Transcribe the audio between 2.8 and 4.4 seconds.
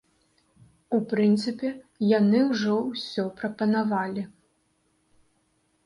ўсё прапанавалі.